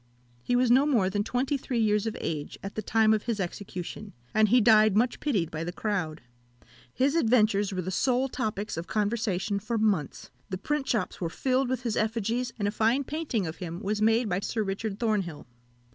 [0.41, 3.39] He was no more than twenty three years of age at the time of his
[3.39, 6.21] execution, and he died much pitied by the crowd.
[6.91, 11.69] His adventures were the sole topics of conversation for months; the print shops were filled
[11.69, 15.45] with his effigies, and a fine painting of him was made by Sir Richard Thornhill.